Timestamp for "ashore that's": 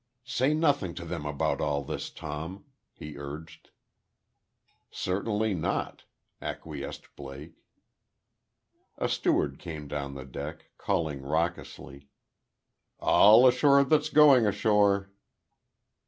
13.45-14.09